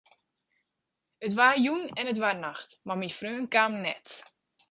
It 1.25 1.33
waard 1.37 1.57
jûn 1.65 1.83
en 1.99 2.09
it 2.11 2.21
waard 2.23 2.39
nacht, 2.45 2.69
mar 2.87 2.97
myn 2.99 3.15
freon 3.17 3.45
kaam 3.53 3.73
net. 3.85 4.07